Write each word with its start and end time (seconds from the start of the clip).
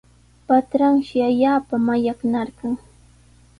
Patranshi 0.47 1.15
allaapa 1.27 1.75
mallaqnarqan. 1.85 2.73